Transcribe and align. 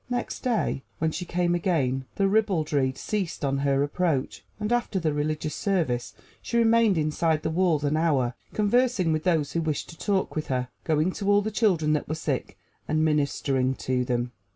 Next 0.09 0.39
day, 0.39 0.81
when 0.97 1.11
she 1.11 1.25
came 1.25 1.53
again, 1.53 2.05
the 2.15 2.27
ribaldry 2.27 2.91
ceased 2.95 3.45
on 3.45 3.59
her 3.59 3.83
approach, 3.83 4.43
and 4.59 4.71
after 4.73 4.99
the 4.99 5.13
religious 5.13 5.53
service 5.53 6.15
she 6.41 6.57
remained 6.57 6.97
inside 6.97 7.43
the 7.43 7.51
walls 7.51 7.83
an 7.83 7.95
hour 7.95 8.33
conversing 8.51 9.13
with 9.13 9.25
those 9.25 9.51
who 9.51 9.61
wished 9.61 9.89
to 9.89 9.97
talk 9.99 10.35
with 10.35 10.47
her, 10.47 10.69
going 10.85 11.11
to 11.11 11.29
all 11.29 11.43
the 11.43 11.51
children 11.51 11.93
that 11.93 12.09
were 12.09 12.15
sick 12.15 12.57
and 12.87 13.05
ministering 13.05 13.75
to 13.75 14.03
them. 14.03 14.31